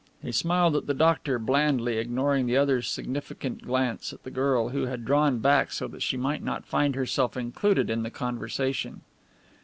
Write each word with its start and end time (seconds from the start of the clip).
He 0.19 0.31
smiled 0.31 0.75
at 0.75 0.87
the 0.87 0.95
doctor 0.95 1.37
blandly, 1.37 1.99
ignoring 1.99 2.47
the 2.47 2.57
other's 2.57 2.87
significant 2.89 3.61
glance 3.61 4.11
at 4.11 4.23
the 4.23 4.31
girl, 4.31 4.69
who 4.69 4.87
had 4.87 5.05
drawn 5.05 5.37
back 5.37 5.71
so 5.71 5.87
that 5.89 6.01
she 6.01 6.17
might 6.17 6.41
not 6.41 6.65
find 6.65 6.95
herself 6.95 7.37
included 7.37 7.87
in 7.91 8.01
the 8.01 8.09
conversation. 8.09 9.01